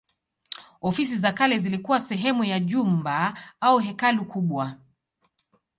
Ofisi 0.81 1.15
za 1.15 1.31
kale 1.31 1.57
zilikuwa 1.59 1.99
sehemu 1.99 2.43
ya 2.43 2.59
jumba 2.59 3.37
au 3.61 3.79
hekalu 3.79 4.25
kubwa. 4.25 4.75